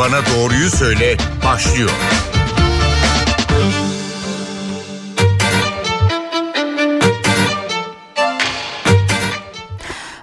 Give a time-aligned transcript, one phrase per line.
[0.00, 1.90] Bana Doğruyu Söyle başlıyor.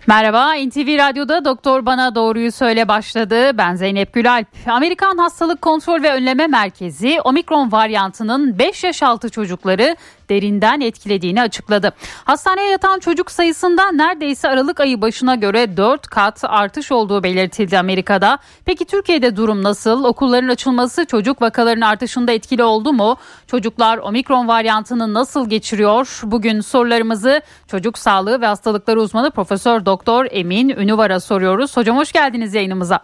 [0.08, 3.58] Merhaba, NTV Radyo'da Doktor Bana Doğruyu Söyle başladı.
[3.58, 4.48] Ben Zeynep Gülalp.
[4.68, 9.96] Amerikan Hastalık Kontrol ve Önleme Merkezi omikron varyantının 5 yaş altı çocukları
[10.30, 11.92] derinden etkilediğini açıkladı.
[12.24, 18.38] Hastaneye yatan çocuk sayısında neredeyse Aralık ayı başına göre 4 kat artış olduğu belirtildi Amerika'da.
[18.66, 20.04] Peki Türkiye'de durum nasıl?
[20.04, 23.18] Okulların açılması çocuk vakalarının artışında etkili oldu mu?
[23.48, 26.22] Çocuklar omikron varyantını nasıl geçiriyor?
[26.24, 31.78] Bugün sorularımızı çocuk sağlığı ve hastalıkları uzmanı Profesör Doktor Emin Ünüvar'a soruyoruz.
[31.78, 33.00] Hocam hoş geldiniz yayınımıza.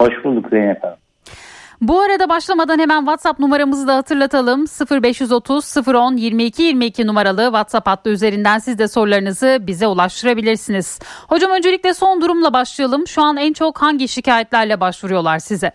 [0.00, 0.96] Hoş bulduk Zeynep Hanım.
[1.80, 4.64] Bu arada başlamadan hemen WhatsApp numaramızı da hatırlatalım.
[5.02, 11.00] 0530 010 22 22 numaralı WhatsApp hattı üzerinden siz de sorularınızı bize ulaştırabilirsiniz.
[11.28, 13.06] Hocam öncelikle son durumla başlayalım.
[13.06, 15.70] Şu an en çok hangi şikayetlerle başvuruyorlar size?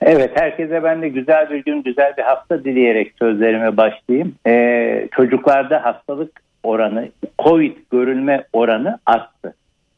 [0.00, 4.34] Evet herkese ben de güzel bir gün güzel bir hafta dileyerek sözlerime başlayayım.
[4.46, 7.08] Ee, çocuklarda hastalık oranı
[7.44, 9.54] COVID görülme oranı arttı.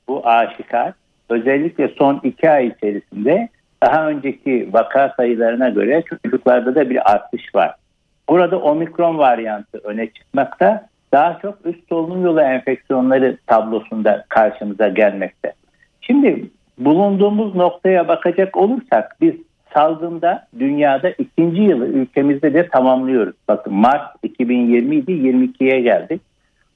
[0.09, 0.93] Bu aşikar.
[1.29, 3.49] Özellikle son iki ay içerisinde
[3.83, 7.75] daha önceki vaka sayılarına göre çocuklarda da bir artış var.
[8.29, 15.53] Burada omikron varyantı öne çıkmakta daha çok üst solunum yolu enfeksiyonları tablosunda karşımıza gelmekte.
[16.01, 19.35] Şimdi bulunduğumuz noktaya bakacak olursak biz
[19.75, 23.35] salgında dünyada ikinci yılı ülkemizde de tamamlıyoruz.
[23.49, 26.21] Bakın Mart 2020 idi 22'ye geldik.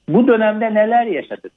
[0.09, 1.51] Bu dönemde neler yaşadık?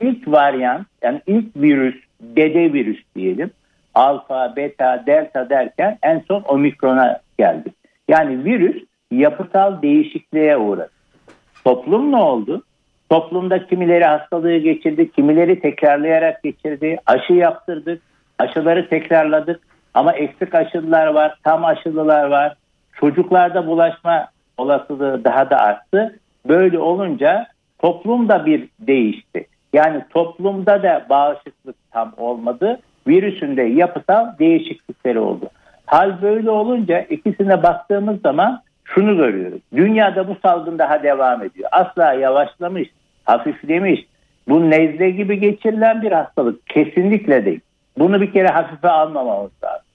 [0.00, 3.50] İlk varyant yani ilk virüs, dede virüs diyelim
[3.98, 7.74] alfa, beta, delta derken en son omikrona geldik.
[8.08, 10.90] Yani virüs yapısal değişikliğe uğradı.
[11.64, 12.62] Toplum ne oldu?
[13.10, 16.98] Toplumda kimileri hastalığı geçirdi, kimileri tekrarlayarak geçirdi.
[17.06, 18.02] Aşı yaptırdık,
[18.38, 19.60] aşıları tekrarladık.
[19.94, 22.56] Ama eksik aşılılar var, tam aşılılar var.
[23.00, 26.18] Çocuklarda bulaşma olasılığı daha da arttı.
[26.48, 27.46] Böyle olunca
[27.78, 29.46] toplum da bir değişti.
[29.72, 35.50] Yani toplumda da bağışıklık tam olmadı virüsünde yapısal değişiklikleri oldu.
[35.86, 39.60] Hal böyle olunca ikisine baktığımız zaman şunu görüyoruz.
[39.76, 41.68] Dünyada bu salgın daha devam ediyor.
[41.72, 42.88] Asla yavaşlamış,
[43.24, 44.06] hafiflemiş.
[44.48, 46.66] Bu nezle gibi geçirilen bir hastalık.
[46.66, 47.60] Kesinlikle değil.
[47.98, 49.86] Bunu bir kere hafife almamamız lazım.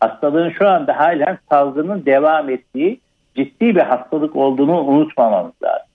[0.00, 3.00] Hastalığın şu anda halen salgının devam ettiği
[3.36, 5.86] ciddi bir hastalık olduğunu unutmamamız lazım.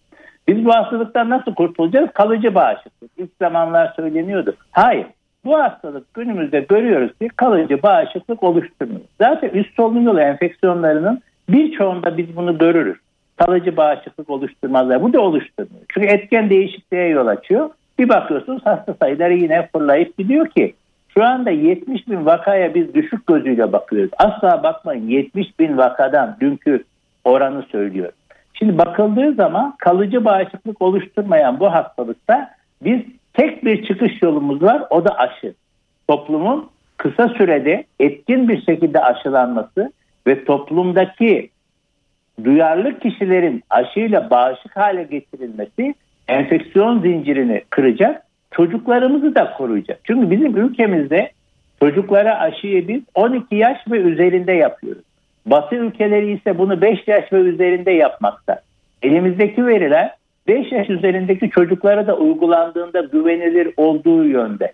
[0.48, 2.10] Biz bu hastalıktan nasıl kurtulacağız?
[2.14, 3.12] Kalıcı bağışıklık.
[3.18, 4.56] İlk zamanlar söyleniyordu.
[4.72, 5.06] Hayır
[5.46, 9.02] bu hastalık günümüzde görüyoruz ki kalıcı bağışıklık oluşturmuyor.
[9.22, 12.98] Zaten üst solunum yolu enfeksiyonlarının birçoğunda biz bunu görürüz.
[13.36, 15.02] Kalıcı bağışıklık oluşturmazlar.
[15.02, 15.86] Bu da oluşturmuyor.
[15.90, 17.70] Çünkü etken değişikliğe yol açıyor.
[18.00, 20.74] Bir bakıyorsunuz hasta sayıları yine fırlayıp gidiyor ki
[21.18, 24.12] şu anda 70 bin vakaya biz düşük gözüyle bakıyoruz.
[24.18, 26.84] Asla bakmayın 70 bin vakadan dünkü
[27.24, 28.12] oranı söylüyor.
[28.54, 32.50] Şimdi bakıldığı zaman kalıcı bağışıklık oluşturmayan bu hastalıkta
[32.84, 33.02] biz
[33.38, 35.54] tek bir çıkış yolumuz var o da aşı.
[36.08, 39.92] Toplumun kısa sürede etkin bir şekilde aşılanması
[40.28, 41.50] ve toplumdaki
[42.44, 45.96] duyarlı kişilerin aşıyla bağışık hale getirilmesi
[46.28, 50.00] enfeksiyon zincirini kıracak, çocuklarımızı da koruyacak.
[50.04, 51.32] Çünkü bizim ülkemizde
[51.80, 55.04] çocuklara aşıyı biz 12 yaş ve üzerinde yapıyoruz.
[55.46, 58.62] Batı ülkeleri ise bunu 5 yaş ve üzerinde yapmakta.
[59.02, 60.16] Elimizdeki veriler
[60.48, 64.74] 5 yaş üzerindeki çocuklara da uygulandığında güvenilir olduğu yönde.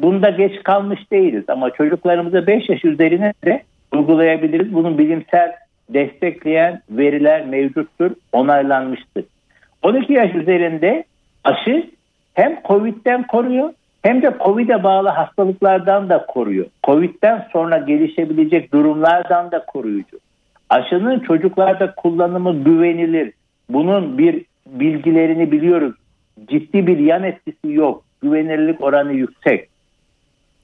[0.00, 3.62] Bunda geç kalmış değiliz ama çocuklarımıza 5 yaş üzerine de
[3.92, 4.74] uygulayabiliriz.
[4.74, 5.52] Bunun bilimsel
[5.88, 9.24] destekleyen veriler mevcuttur, onaylanmıştır.
[9.82, 11.04] 12 yaş üzerinde
[11.44, 11.90] aşı
[12.34, 13.70] hem COVID'den koruyor
[14.02, 16.66] hem de COVID'e bağlı hastalıklardan da koruyor.
[16.84, 20.18] COVID'den sonra gelişebilecek durumlardan da koruyucu.
[20.70, 23.32] Aşının çocuklarda kullanımı güvenilir.
[23.68, 25.94] Bunun bir bilgilerini biliyoruz.
[26.48, 28.04] Ciddi bir yan etkisi yok.
[28.22, 29.68] Güvenirlik oranı yüksek.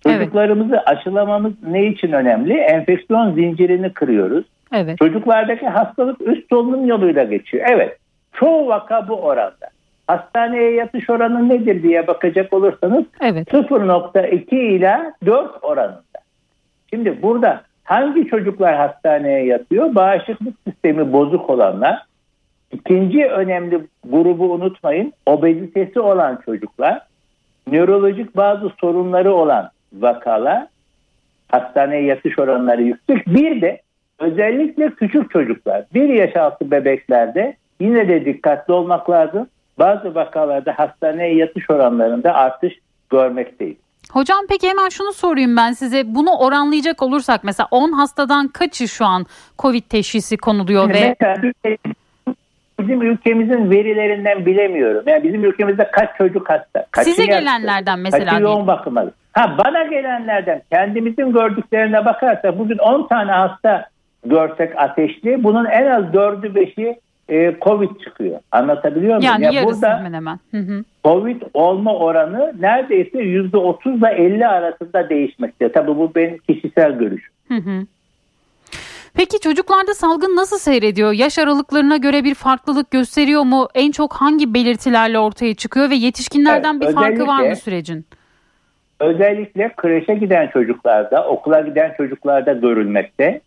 [0.02, 0.88] Çocuklarımızı evet.
[0.88, 2.54] aşılamamız ne için önemli?
[2.54, 4.44] Enfeksiyon zincirini kırıyoruz.
[4.72, 4.98] Evet.
[4.98, 7.66] Çocuklardaki hastalık üst solunum yoluyla geçiyor.
[7.70, 7.98] Evet.
[8.32, 9.68] Çoğu vaka bu oranda.
[10.06, 13.48] Hastaneye yatış oranı nedir diye bakacak olursanız evet.
[13.52, 16.18] 0.2 ila 4 oranında.
[16.90, 19.94] Şimdi burada hangi çocuklar hastaneye yatıyor?
[19.94, 22.02] Bağışıklık sistemi bozuk olanlar,
[22.72, 25.12] İkinci önemli grubu unutmayın.
[25.26, 27.00] Obezitesi olan çocuklar,
[27.66, 30.66] nörolojik bazı sorunları olan vakalar,
[31.48, 33.26] hastaneye yatış oranları yüksek.
[33.26, 33.80] Bir de
[34.18, 39.46] özellikle küçük çocuklar, bir yaş altı bebeklerde yine de dikkatli olmak lazım.
[39.78, 42.74] Bazı vakalarda hastaneye yatış oranlarında artış
[43.10, 43.76] görmekteyiz.
[44.12, 46.14] Hocam peki hemen şunu sorayım ben size.
[46.14, 49.26] Bunu oranlayacak olursak mesela 10 hastadan kaçı şu an
[49.58, 51.76] Covid teşhisi konuluyor Şimdi ve mesela
[52.78, 55.02] bizim ülkemizin verilerinden bilemiyorum.
[55.06, 56.86] Yani bizim ülkemizde kaç çocuk hasta?
[56.90, 58.66] Kaçı size gelenlerden mesela Kaçı yoğun diyeyim.
[58.66, 59.04] bakıma?
[59.32, 63.84] Ha bana gelenlerden kendimizin gördüklerine bakarsak bugün 10 tane hasta
[64.26, 66.98] görsek ateşli bunun en az 4'ü 5'i
[67.28, 68.40] e, Covid çıkıyor.
[68.52, 69.22] Anlatabiliyor muyum?
[69.22, 70.38] yani Ya yarısı burada hemen hemen.
[70.50, 70.84] Hı hı.
[71.04, 75.72] Covid olma oranı neredeyse %30 ile 50 arasında değişmekte.
[75.72, 77.32] Tabii bu benim kişisel görüşüm.
[77.48, 77.86] Hı hı.
[79.18, 81.12] Peki çocuklarda salgın nasıl seyrediyor?
[81.12, 83.68] Yaş aralıklarına göre bir farklılık gösteriyor mu?
[83.74, 88.06] En çok hangi belirtilerle ortaya çıkıyor ve yetişkinlerden Evet, bir farkı var mı sürecin?
[89.00, 93.40] Özellikle kreşe giden çocuklarda, okula giden çocuklarda görülmekte.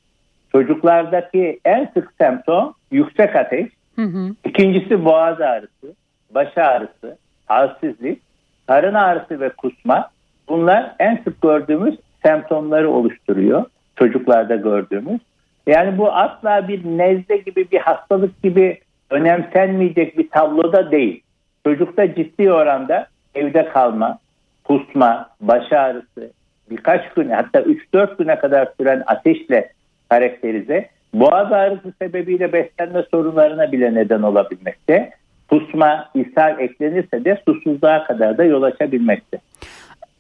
[0.52, 4.36] Çocuklardaki en sık semptom yüksek ateş, Hı hı.
[4.46, 5.96] ikincisi boğaz ağrısı,
[6.36, 8.22] baş ağrısı, halsizlik,
[8.68, 10.10] karın ağrısı ve kusma.
[10.50, 11.96] Bunlar en sık gördüğümüz
[12.26, 13.66] semptomları oluşturuyor
[13.96, 15.22] çocuklarda gördüğümüz.
[15.68, 18.80] Yani bu asla bir nezle gibi bir hastalık gibi
[19.10, 21.24] önemsenmeyecek bir tabloda değil.
[21.66, 24.18] Çocukta ciddi oranda evde kalma,
[24.64, 26.32] kusma, baş ağrısı,
[26.70, 29.72] birkaç gün hatta 3-4 güne kadar süren ateşle
[30.10, 30.90] karakterize.
[31.14, 35.12] Boğaz ağrısı sebebiyle beslenme sorunlarına bile neden olabilmekte.
[35.50, 39.38] Kusma, ishal eklenirse de susuzluğa kadar da yol açabilmekte.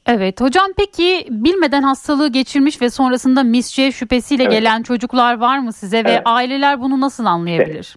[0.06, 4.52] Evet hocam peki bilmeden hastalığı geçirmiş ve sonrasında misçe şüphesiyle Evet.
[4.54, 6.22] gelen çocuklar var mı size ve Evet.
[6.26, 7.96] aileler bunu nasıl anlayabilir?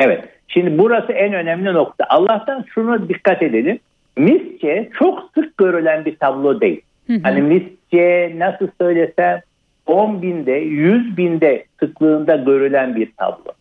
[0.00, 0.24] Evet.
[0.48, 2.04] Şimdi burası en önemli nokta.
[2.08, 3.78] Allah'tan şunu dikkat edelim.
[4.16, 6.80] Misçe çok sık görülen bir tablo değil.
[7.06, 7.18] Hı hı.
[7.22, 9.40] Hani misçe nasıl söylesem
[9.86, 13.52] 10 binde 100 binde sıklığında görülen bir tablo.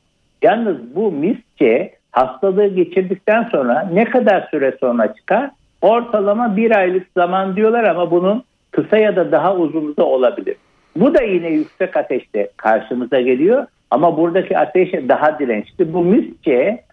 [0.42, 5.50] Yalnız bu misçe hastalığı geçirdikten sonra ne kadar süre sonra çıkar?
[5.86, 10.56] Ortalama bir aylık zaman diyorlar ama bunun kısa ya da daha uzun da olabilir.
[10.96, 15.94] Bu da yine yüksek ateşte karşımıza geliyor ama buradaki ateş daha dirençli.
[15.94, 16.84] Bu misçe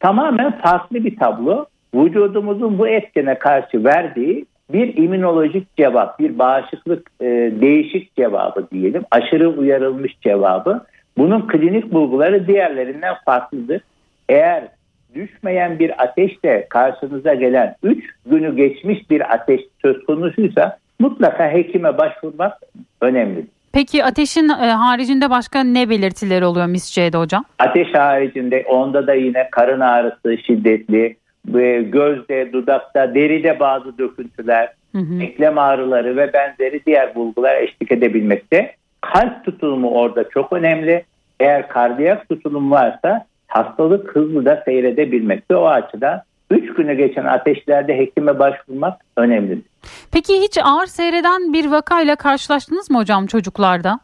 [0.00, 1.66] tamamen farklı bir tablo.
[1.94, 7.26] Vücudumuzun bu etkene karşı verdiği bir immünolojik cevap, bir bağışıklık e,
[7.60, 10.84] değişik cevabı diyelim, aşırı uyarılmış cevabı.
[11.18, 13.80] Bunun klinik bulguları diğerlerinden farklıdır.
[14.28, 14.68] Eğer
[15.16, 22.58] düşmeyen bir ateşle karşınıza gelen 3 günü geçmiş bir ateş söz konusuysa mutlaka hekime başvurmak
[23.00, 23.46] önemlidir.
[23.72, 27.44] Peki ateşin e, haricinde başka ne belirtileri oluyor misçe'de hocam?
[27.58, 31.16] Ateş haricinde onda da yine karın ağrısı şiddetli,
[31.90, 35.22] gözde, dudakta, deride bazı döküntüler, Hı hı.
[35.22, 38.74] eklem ağrıları ve benzeri diğer bulgular eşlik edebilmekte.
[39.00, 41.04] Kalp tutulumu orada çok önemli.
[41.40, 45.56] Eğer kardiyak tutulum varsa hastalık hızlı da seyredebilmekte.
[45.56, 49.62] O açıdan 3 günü geçen ateşlerde hekime başvurmak önemlidir.
[50.12, 54.00] Peki hiç ağır seyreden bir vakayla karşılaştınız mı hocam çocuklarda?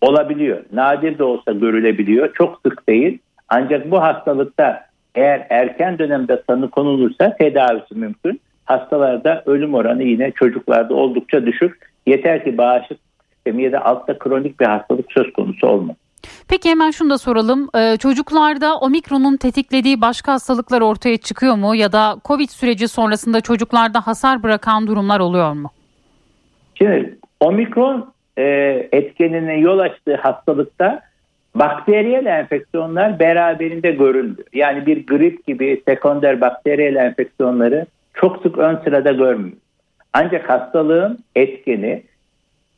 [0.00, 0.64] olabiliyor.
[0.72, 2.34] Nadir de olsa görülebiliyor.
[2.34, 3.18] Çok sık değil.
[3.48, 8.40] Ancak bu hastalıkta eğer erken dönemde tanı konulursa tedavisi mümkün.
[8.64, 11.90] Hastalarda ölüm oranı yine çocuklarda oldukça düşük.
[12.06, 13.00] Yeter ki bağışıklık
[13.34, 16.02] sistemi ya da altta kronik bir hastalık söz konusu olmasın.
[16.48, 17.68] Peki hemen şunu da soralım.
[17.76, 21.74] Ee, çocuklarda omikronun tetiklediği başka hastalıklar ortaya çıkıyor mu?
[21.74, 25.70] Ya da Covid süreci sonrasında çocuklarda hasar bırakan durumlar oluyor mu?
[26.74, 28.44] Şimdi omikron e,
[28.92, 31.00] etkeninin yol açtığı hastalıkta
[31.54, 34.44] bakteriyel enfeksiyonlar beraberinde görüldü.
[34.52, 39.58] Yani bir grip gibi sekonder bakteriyel enfeksiyonları çok sık ön sırada görmüyoruz.
[40.12, 42.02] Ancak hastalığın etkeni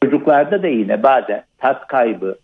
[0.03, 2.39] çocuklarda da yine bazen tat kaybı,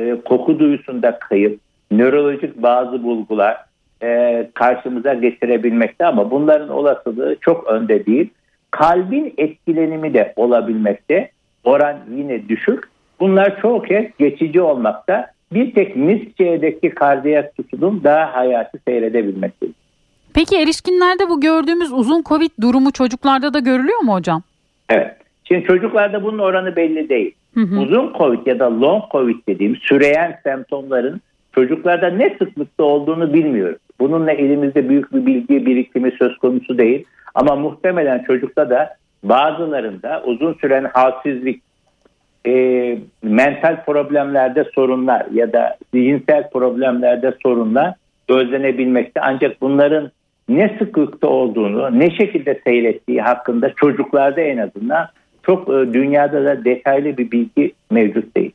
[0.00, 3.56] e, koku duyusunda kayıp, nörolojik bazı bulgular
[4.02, 8.30] e, karşımıza getirebilmekte ama bunların olasılığı çok önde değil.
[8.70, 11.30] Kalbin etkilenimi de olabilmekte.
[11.64, 12.84] Oran yine düşük.
[13.20, 15.30] Bunlar çoğu kez geçici olmakta.
[15.52, 19.74] Bir tek misçe'deki kardiyak tutulum daha hayatı seyredebilmektedir.
[20.34, 24.42] Peki erişkinlerde bu gördüğümüz uzun Covid durumu çocuklarda da görülüyor mu hocam?
[24.88, 25.16] Evet.
[25.50, 27.34] Şimdi çocuklarda bunun oranı belli değil.
[27.54, 27.80] Hı hı.
[27.80, 31.20] Uzun COVID ya da long COVID dediğim süreyen semptomların
[31.54, 33.78] çocuklarda ne sıklıkta olduğunu bilmiyoruz.
[34.00, 37.04] Bununla elimizde büyük bir bilgi birikimi söz konusu değil.
[37.34, 41.62] Ama muhtemelen çocukta da bazılarında uzun süren halsizlik,
[42.46, 42.52] e,
[43.22, 47.94] mental problemlerde sorunlar ya da zihinsel problemlerde sorunlar
[48.28, 49.20] gözlenebilmekte.
[49.20, 50.10] Ancak bunların
[50.48, 55.08] ne sıklıkta olduğunu, ne şekilde seyrettiği hakkında çocuklarda en azından
[55.42, 58.52] çok e, dünyada da detaylı bir bilgi mevcut değil.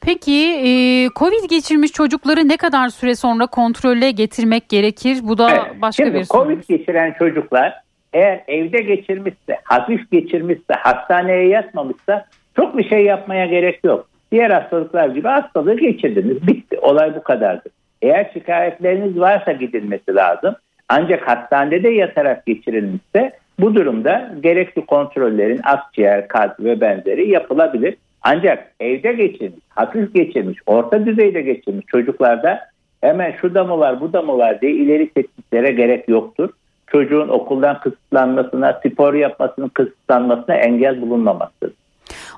[0.00, 0.32] Peki
[0.64, 0.70] e,
[1.16, 5.18] Covid geçirmiş çocukları ne kadar süre sonra kontrolle getirmek gerekir?
[5.22, 5.82] Bu da Evet.
[5.82, 6.42] başka Şimdi bir soru.
[6.42, 7.74] Covid geçiren çocuklar
[8.12, 12.26] eğer evde geçirmişse, hafif geçirmişse, hastaneye yatmamışsa
[12.56, 14.08] çok bir şey yapmaya gerek yok.
[14.32, 16.46] Diğer hastalıklar gibi hastalığı geçirdiniz.
[16.46, 16.78] Bitti.
[16.78, 17.72] Olay bu kadardır.
[18.02, 20.54] Eğer şikayetleriniz varsa gidilmesi lazım.
[20.88, 27.96] Ancak hastanede yatarak geçirilmişse bu durumda gerekli kontrollerin akciğer, kalp ve benzeri yapılabilir.
[28.22, 32.60] Ancak evde geçirmiş, hafif geçirmiş, orta düzeyde geçirmiş çocuklarda
[33.00, 36.50] hemen şurada mı var, burada mı var diye ileri tetkiklere gerek yoktur.
[36.86, 41.85] Çocuğun okuldan kısıtlanmasına, spor yapmasının kısıtlanmasına engel bulunmamaktadır.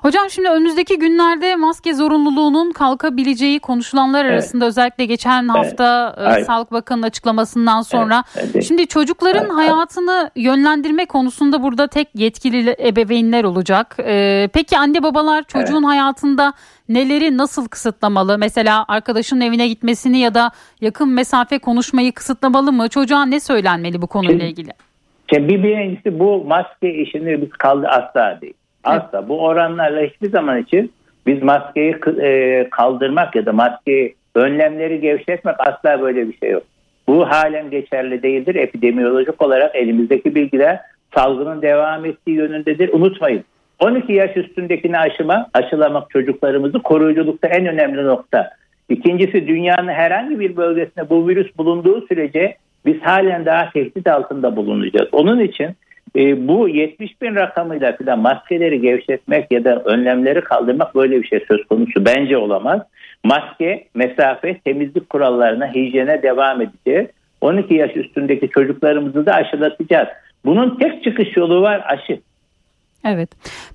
[0.01, 4.33] Hocam şimdi önümüzdeki günlerde maske zorunluluğunun kalkabileceği konuşulanlar evet.
[4.33, 6.45] arasında özellikle geçen hafta evet.
[6.45, 8.63] Sağlık Bakanı'nın açıklamasından sonra evet.
[8.67, 9.55] şimdi çocukların evet.
[9.55, 13.95] hayatını yönlendirme konusunda burada tek yetkili ebeveynler olacak.
[13.99, 15.87] Ee, peki anne babalar çocuğun evet.
[15.87, 16.53] hayatında
[16.89, 18.37] neleri nasıl kısıtlamalı?
[18.37, 20.51] Mesela arkadaşının evine gitmesini ya da
[20.81, 22.89] yakın mesafe konuşmayı kısıtlamalı mı?
[22.89, 24.69] Çocuğa ne söylenmeli bu konuyla ilgili?
[25.33, 28.53] Şimdi bir birincisi bu maske işini biz kaldı asla değil.
[28.83, 29.29] Asla.
[29.29, 30.91] Bu oranlarla hiçbir zaman için
[31.27, 36.63] biz maskeyi e, kaldırmak ya da maskeyi önlemleri gevşetmek asla böyle bir şey yok.
[37.07, 38.55] Bu halen geçerli değildir.
[38.55, 40.79] Epidemiyolojik olarak elimizdeki bilgiler
[41.15, 42.93] salgının devam ettiği yönündedir.
[42.93, 43.43] Unutmayın.
[43.79, 48.49] 12 yaş üstündekini aşıma, aşılamak çocuklarımızı koruyuculukta en önemli nokta.
[48.89, 52.55] İkincisi dünyanın herhangi bir bölgesinde bu virüs bulunduğu sürece
[52.85, 55.09] biz halen daha tehdit altında bulunacağız.
[55.11, 55.69] Onun için
[56.15, 61.45] e, bu 70 bin rakamıyla falan maskeleri gevşetmek ya da önlemleri kaldırmak böyle bir şey
[61.47, 62.81] söz konusu bence olamaz.
[63.23, 67.07] Maske, mesafe, temizlik kurallarına, hijyene devam edeceğiz.
[67.41, 70.07] 12 yaş üstündeki çocuklarımızı da aşılatacağız.
[70.45, 72.19] Bunun tek çıkış yolu var aşı.
[73.05, 73.29] Evet.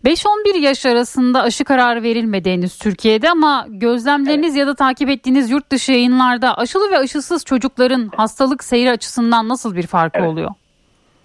[0.04, 4.58] 5-11 yaş arasında aşı kararı verilmedi henüz Türkiye'de ama gözlemleriniz evet.
[4.58, 9.76] ya da takip ettiğiniz yurt dışı yayınlarda aşılı ve aşısız çocukların hastalık seyri açısından nasıl
[9.76, 10.28] bir farkı evet.
[10.28, 10.50] oluyor?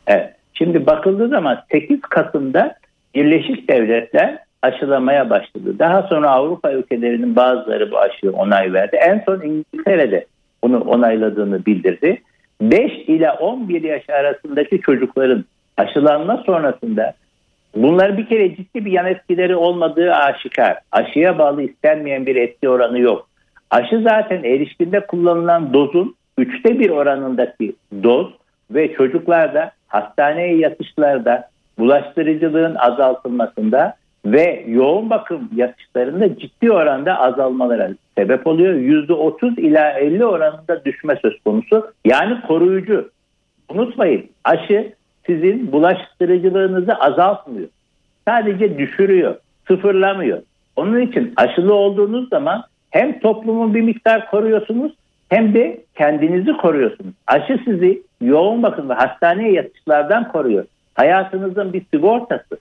[0.08, 0.39] Evet.
[0.60, 2.76] Şimdi bakıldığı zaman 8 Kasım'da
[3.16, 5.80] Birleşik Devletler aşılamaya başladı.
[5.80, 8.96] Daha sonra Avrupa ülkelerinin bazıları bu aşıyı onay verdi.
[8.96, 10.26] En son İngiltere'de
[10.64, 12.22] bunu onayladığını bildirdi.
[12.62, 15.46] 5 ile 11 yaş arasındaki çocukların
[15.78, 17.14] aşılanma sonrasında
[17.76, 20.78] bunlar bir kere ciddi bir yan etkileri olmadığı aşikar.
[20.92, 23.30] Aşıya bağlı istenmeyen bir etki oranı yok.
[23.72, 27.74] Aşı zaten erişkinde kullanılan dozun üçte bir oranındaki
[28.04, 28.28] doz
[28.72, 38.74] ve çocuklarda hastaneye yatışlarda bulaştırıcılığın azaltılmasında ve yoğun bakım yatışlarında ciddi oranda azalmalara sebep oluyor.
[38.74, 41.92] %30 ila 50 oranında düşme söz konusu.
[42.06, 43.10] Yani koruyucu.
[43.70, 44.94] Unutmayın aşı
[45.26, 47.68] sizin bulaştırıcılığınızı azaltmıyor.
[48.28, 49.36] Sadece düşürüyor,
[49.68, 50.42] sıfırlamıyor.
[50.76, 54.92] Onun için aşılı olduğunuz zaman hem toplumun bir miktar koruyorsunuz
[55.30, 57.14] hem de kendinizi koruyorsunuz.
[57.28, 60.66] Aşı sizi yoğun bakım ve hastaneye yatışlardan koruyor.
[60.94, 62.60] Hayatınızın bir sigortası.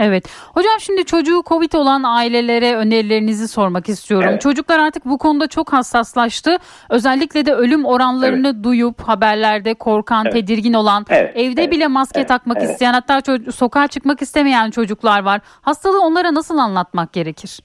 [0.00, 0.24] Evet.
[0.54, 4.28] Hocam şimdi çocuğu Covid olan ailelere önerilerinizi sormak istiyorum.
[4.30, 4.40] Evet.
[4.40, 6.56] Çocuklar artık bu konuda çok hassaslaştı.
[6.90, 8.64] Özellikle de ölüm oranlarını evet.
[8.64, 10.32] duyup haberlerde korkan, evet.
[10.32, 11.32] tedirgin olan, evet.
[11.36, 11.72] evde evet.
[11.72, 12.28] bile maske evet.
[12.28, 12.70] takmak evet.
[12.70, 15.40] isteyen, hatta ço- sokağa çıkmak istemeyen çocuklar var.
[15.62, 17.58] Hastalığı onlara nasıl anlatmak gerekir?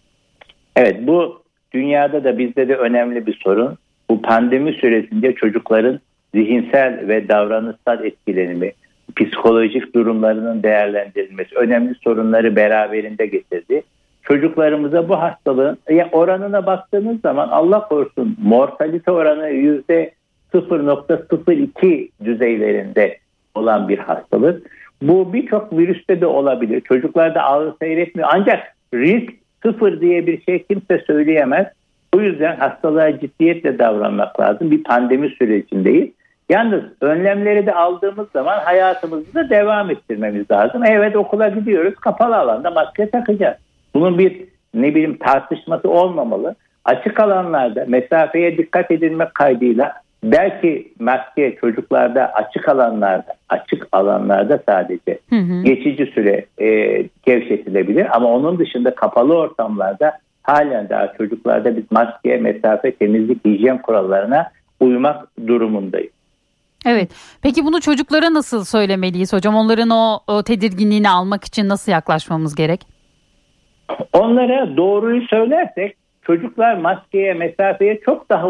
[0.76, 3.78] Evet, bu dünyada da bizde de önemli bir sorun.
[4.10, 6.00] Bu pandemi süresince çocukların
[6.36, 8.72] zihinsel ve davranışsal etkilenimi,
[9.16, 13.84] psikolojik durumlarının değerlendirilmesi önemli sorunları beraberinde getirdi.
[14.24, 15.78] Çocuklarımıza bu hastalığın
[16.12, 20.12] oranına baktığınız zaman Allah korusun mortalite oranı yüzde
[20.54, 23.18] 0.02 düzeylerinde
[23.56, 24.72] olan bir hastalık.
[25.02, 26.82] Bu birçok virüste de olabilir.
[26.82, 28.30] Çocuklarda ağır seyretmiyor.
[28.32, 31.68] Ancak risk sıfır diye bir şey kimse söyleyemez.
[32.16, 34.72] O yüzden hastalığa ciddiyetle davranmak lazım.
[34.72, 36.10] Bir pandemi sürecindeyiz.
[36.50, 40.84] Yalnız önlemleri de aldığımız zaman hayatımızı da devam ettirmemiz lazım.
[40.86, 43.58] Evet okula gidiyoruz kapalı alanda maske takacağız.
[43.94, 46.56] Bunun bir ne bileyim tartışması olmamalı.
[46.86, 55.36] Açık alanlarda mesafeye dikkat edilmek kaydıyla belki maske çocuklarda açık alanlarda açık alanlarda sadece hı
[55.36, 55.64] hı.
[55.64, 56.68] geçici süre e,
[57.26, 60.12] gevşetilebilir ama onun dışında kapalı ortamlarda
[60.50, 66.12] halen daha çocuklarda biz maske, mesafe, temizlik, hijyen kurallarına uymak durumundayız.
[66.86, 67.10] Evet.
[67.42, 69.56] Peki bunu çocuklara nasıl söylemeliyiz hocam?
[69.56, 72.82] Onların o, o tedirginliğini almak için nasıl yaklaşmamız gerek?
[74.14, 78.48] Onlara doğruyu söylersek çocuklar maskeye, mesafeye çok daha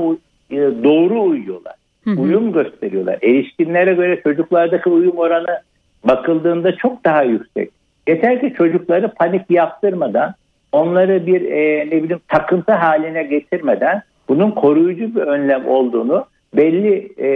[0.52, 1.74] e, doğru uyuyorlar.
[2.04, 2.22] Hı hı.
[2.22, 3.18] Uyum gösteriyorlar.
[3.22, 5.62] Erişkinlere göre çocuklardaki uyum oranı
[6.08, 7.70] bakıldığında çok daha yüksek.
[8.08, 10.34] Yeter ki çocukları panik yaptırmadan,
[10.72, 17.30] onları bir e, ne bileyim takıntı haline getirmeden bunun koruyucu bir önlem olduğunu belli e,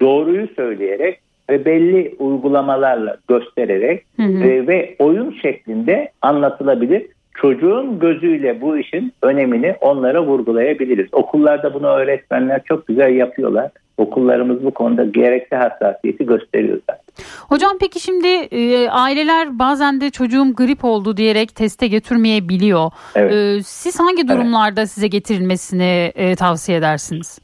[0.00, 1.20] doğruyu söyleyerek
[1.50, 4.44] ve belli uygulamalarla göstererek Hı hı.
[4.44, 7.06] e, ve oyun şeklinde anlatılabilir.
[7.34, 11.06] Çocuğun gözüyle bu işin önemini onlara vurgulayabiliriz.
[11.12, 13.70] Okullarda bunu öğretmenler çok güzel yapıyorlar.
[14.00, 17.04] Okullarımız bu konuda gerekli hassasiyeti gösteriyor zaten.
[17.48, 22.90] Hocam peki şimdi e, aileler bazen de çocuğum grip oldu diyerek teste götürmeyebiliyor.
[23.14, 23.32] Evet.
[23.32, 27.38] E, siz hangi durumlarda size getirilmesini e, tavsiye edersiniz?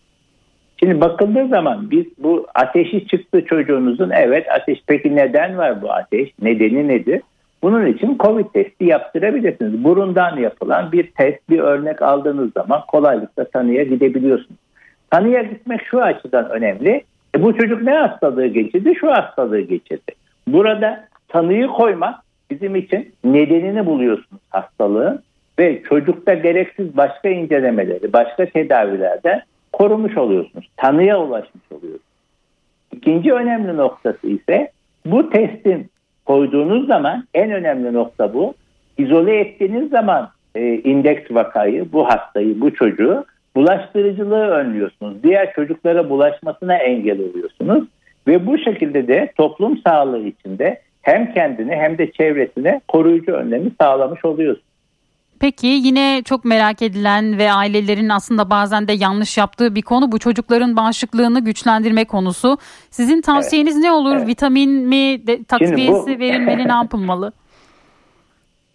[0.81, 6.31] Şimdi bakıldığı zaman biz bu ateşi çıktı çocuğunuzun evet ateş peki neden var bu ateş
[6.43, 7.23] nedeni nedir?
[7.63, 9.85] Bunun için Covid testi yaptırabilirsiniz.
[9.85, 14.61] Burundan yapılan bir test bir örnek aldığınız zaman kolaylıkla tanıya gidebiliyorsunuz.
[15.11, 17.05] Tanıya gitmek şu açıdan önemli.
[17.37, 18.95] E bu çocuk ne hastalığı geçirdi?
[19.01, 20.13] Şu hastalığı geçirdi.
[20.49, 22.15] Burada tanıyı koymak
[22.51, 25.23] bizim için nedenini buluyorsunuz hastalığın
[25.59, 30.69] ve çocukta gereksiz başka incelemeleri, başka tedavilerden korumuş oluyorsunuz.
[30.77, 32.01] Tanıya ulaşmış oluyorsunuz.
[32.93, 34.71] İkinci önemli noktası ise
[35.07, 35.91] bu testin
[36.25, 38.55] koyduğunuz zaman en önemli nokta bu.
[38.99, 43.25] İzole ettiğiniz zaman e, indeks vakayı, bu hastayı, bu çocuğu
[43.57, 45.23] bulaştırıcılığı önlüyorsunuz.
[45.23, 47.85] Diğer çocuklara bulaşmasına engel oluyorsunuz.
[48.27, 54.25] Ve bu şekilde de toplum sağlığı içinde hem kendini hem de çevresine koruyucu önlemi sağlamış
[54.25, 54.67] oluyorsunuz.
[55.41, 60.19] Peki yine çok merak edilen ve ailelerin aslında bazen de yanlış yaptığı bir konu bu
[60.19, 62.59] çocukların bağışıklığını güçlendirme konusu.
[62.91, 64.17] Sizin tavsiyeniz ne olur?
[64.17, 64.27] Evet.
[64.27, 67.33] Vitamin mi, de, takviyesi bu- verilmeli, ne yapılmalı?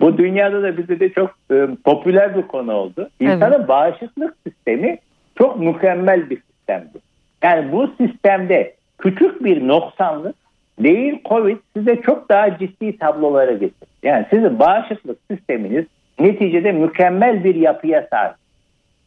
[0.02, 3.10] Bu dünyada da bizde de çok e, popüler bir konu oldu.
[3.20, 4.98] İnsanın bağışıklık sistemi
[5.38, 6.98] çok mükemmel bir sistemdi.
[7.44, 10.36] Yani bu sistemde küçük bir noksanlık
[10.80, 13.90] değil Covid size çok daha ciddi tablolara getirir.
[14.04, 15.86] Yani sizin bağışıklık sisteminiz
[16.20, 18.36] neticede mükemmel bir yapıya sahip.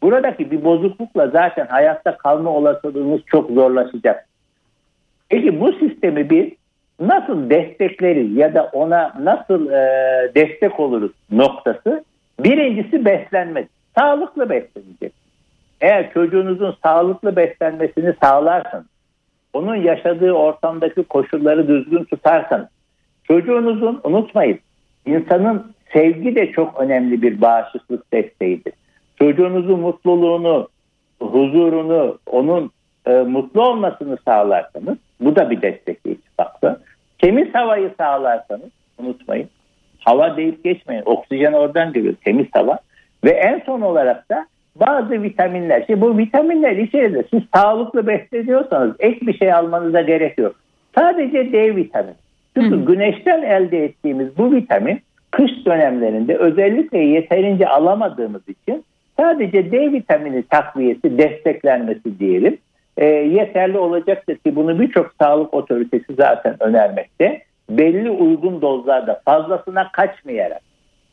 [0.03, 4.27] Buradaki bir bozuklukla zaten hayatta kalma olasılığınız çok zorlaşacak.
[5.29, 6.51] Peki bu sistemi biz
[7.01, 9.81] nasıl destekleriz ya da ona nasıl e,
[10.35, 12.05] destek oluruz noktası
[12.41, 13.69] birincisi beslenme.
[13.99, 15.13] Sağlıklı beslenecek.
[15.81, 18.87] Eğer çocuğunuzun sağlıklı beslenmesini sağlarsanız,
[19.53, 22.69] onun yaşadığı ortamdaki koşulları düzgün tutarsanız,
[23.25, 24.59] çocuğunuzun unutmayın
[25.07, 28.73] insanın sevgi de çok önemli bir bağışıklık desteğidir.
[29.19, 30.69] Çocuğunuzun mutluluğunu,
[31.21, 32.71] huzurunu, onun
[33.07, 36.75] e, mutlu olmasını sağlarsanız bu da bir destekleyici faktör.
[37.19, 39.49] Temiz havayı sağlarsanız unutmayın.
[40.01, 41.03] Hava deyip geçmeyin.
[41.07, 42.15] Oksijen oradan geliyor.
[42.25, 42.79] Temiz hava.
[43.25, 45.85] Ve en son olarak da bazı vitaminler.
[45.87, 50.55] Şimdi bu vitaminler içeride siz sağlıklı besleniyorsanız ek bir şey almanıza gerek yok.
[50.95, 52.15] Sadece D vitamini.
[52.57, 52.85] Çünkü hı.
[52.85, 58.85] güneşten elde ettiğimiz bu vitamin kış dönemlerinde özellikle yeterince alamadığımız için
[59.17, 62.59] sadece D vitamini takviyesi, desteklenmesi diyelim
[62.97, 67.43] e, yeterli olacaktır ki bunu birçok sağlık otoritesi zaten önermekte.
[67.71, 70.61] Belli uygun dozlarda fazlasına kaçmayarak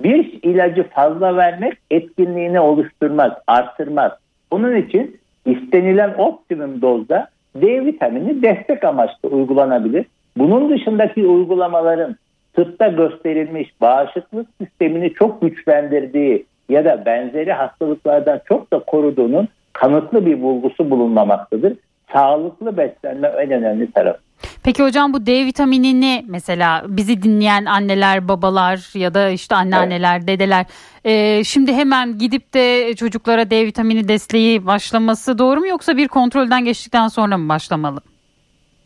[0.03, 4.11] bir ilacı fazla vermek etkinliğini oluşturmaz, artırmaz.
[4.51, 10.05] Onun için istenilen optimum dozda D vitamini destek amaçlı uygulanabilir.
[10.37, 12.15] Bunun dışındaki uygulamaların
[12.53, 20.41] tıpta gösterilmiş bağışıklık sistemini çok güçlendirdiği ya da benzeri hastalıklardan çok da koruduğunun kanıtlı bir
[20.41, 21.73] bulgusu bulunmamaktadır.
[22.13, 24.19] Sağlıklı beslenme en önemli tarafı.
[24.63, 30.65] Peki hocam bu D vitaminini mesela bizi dinleyen anneler, babalar ya da işte anneanneler, dedeler
[31.05, 36.65] e, şimdi hemen gidip de çocuklara D vitamini desteği başlaması doğru mu yoksa bir kontrolden
[36.65, 37.99] geçtikten sonra mı başlamalı?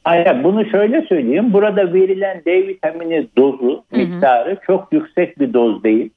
[0.04, 1.54] Hayır, bunu şöyle söyleyeyim.
[1.54, 3.98] Burada verilen D vitamini dozu, hı.
[3.98, 6.10] miktarı çok yüksek bir doz değil.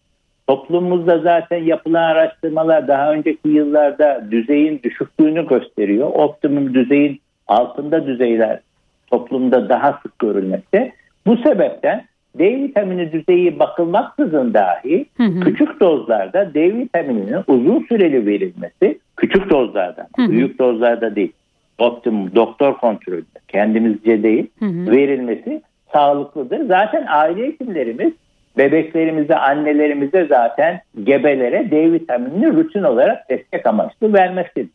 [0.49, 6.11] Toplumumuzda zaten yapılan araştırmalar daha önceki yıllarda düzeyin düşüklüğünü gösteriyor.
[6.15, 8.61] Optimum düzeyin altında düzeyler
[9.07, 10.93] toplumda daha sık görülmekte.
[11.27, 12.05] Bu sebepten
[12.39, 15.41] D vitamini düzeyi bakılmaksızın dahi Hı hı.
[15.41, 20.31] küçük dozlarda D vitamininin uzun süreli verilmesi küçük dozlarda, Hı hı.
[20.31, 21.33] büyük dozlarda değil.
[21.79, 24.91] Optimum doktor kontrolünde kendimizce değil Hı hı.
[24.91, 26.67] verilmesi sağlıklıdır.
[26.67, 28.13] Zaten aile hekimlerimiz
[28.59, 34.71] bebeklerimize, annelerimize zaten gebelere D vitaminini rutin olarak destek amaçlı vermektedir.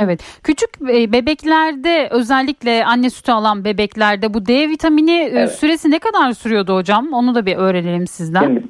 [0.00, 0.40] Evet.
[0.42, 5.52] Küçük e, bebeklerde özellikle anne sütü alan bebeklerde bu D vitamini e, Evet.
[5.52, 7.12] süresi ne kadar sürüyordu hocam?
[7.12, 8.42] Onu da bir öğrenelim sizden.
[8.42, 8.62] Şimdi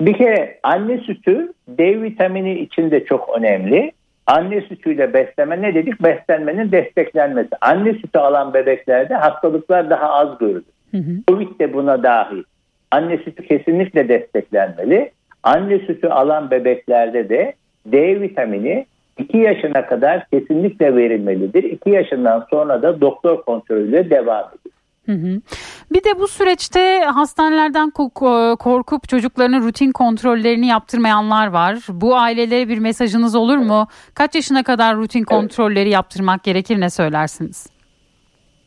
[0.00, 3.92] bir kere anne sütü D vitamini için de çok önemli.
[4.26, 6.02] Anne sütüyle besleme ne dedik?
[6.02, 7.50] Beslenmenin desteklenmesi.
[7.60, 10.64] Anne sütü alan bebeklerde hastalıklar daha az görülür.
[10.90, 11.10] Hı hı.
[11.28, 12.42] Covid de buna dahil.
[12.90, 15.10] Anne sütü kesinlikle desteklenmeli.
[15.42, 17.54] Anne sütü alan bebeklerde de
[17.86, 18.86] D vitamini
[19.18, 21.62] 2 yaşına kadar kesinlikle verilmelidir.
[21.62, 24.74] 2 yaşından sonra da doktor kontrolüyle devam ediyor.
[25.92, 27.90] Bir de bu süreçte hastanelerden
[28.58, 31.78] korkup çocuklarının rutin kontrollerini yaptırmayanlar var.
[31.88, 33.86] Bu ailelere bir mesajınız olur mu?
[34.14, 37.66] Kaç yaşına kadar rutin kontrolleri yaptırmak gerekir ne söylersiniz?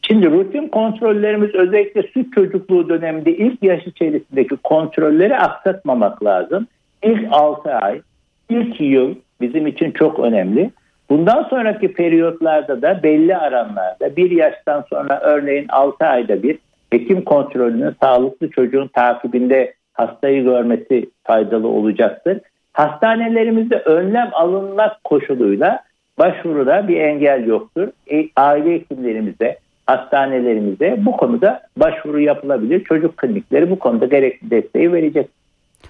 [0.07, 6.67] Şimdi rutin kontrollerimiz özellikle süt çocukluğu döneminde ilk yaş içerisindeki kontrolleri aksatmamak lazım.
[7.03, 8.01] İlk 6 ay,
[8.49, 10.71] ilk yıl bizim için çok önemli.
[11.09, 16.57] Bundan sonraki periyotlarda da belli aranlarda bir yaştan sonra örneğin 6 ayda bir
[16.89, 22.39] hekim kontrolünün sağlıklı çocuğun takibinde hastayı görmesi faydalı olacaktır.
[22.73, 25.83] Hastanelerimizde önlem alınmak koşuluyla
[26.19, 27.87] başvuruda bir engel yoktur.
[28.11, 32.83] E, aile hekimlerimize, hastanelerimize bu konuda başvuru yapılabilir.
[32.83, 35.29] Çocuk klinikleri bu konuda gerekli desteği verecek.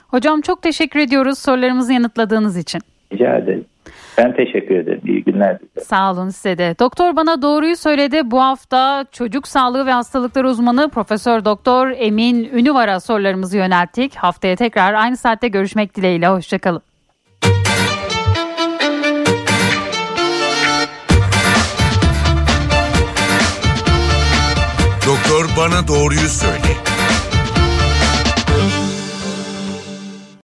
[0.07, 2.81] Hocam çok teşekkür ediyoruz sorularımızı yanıtladığınız için.
[3.13, 3.65] Rica ederim.
[4.17, 5.01] Ben teşekkür ederim.
[5.05, 5.81] İyi günler dilerim.
[5.81, 6.75] Sağ olun size de.
[6.79, 8.31] Doktor bana doğruyu söyledi.
[8.31, 14.15] Bu hafta çocuk sağlığı ve hastalıkları uzmanı Profesör Doktor Emin Ünüvar'a sorularımızı yönelttik.
[14.15, 16.27] Haftaya tekrar aynı saatte görüşmek dileğiyle.
[16.27, 16.81] Hoşçakalın.
[25.63, 26.92] Bana doğruyu söyle.